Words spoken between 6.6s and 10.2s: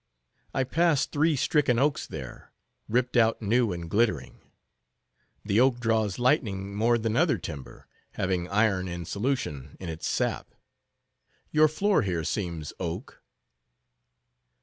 more than other timber, having iron in solution in its